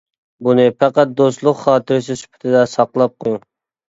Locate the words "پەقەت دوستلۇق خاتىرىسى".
0.83-2.17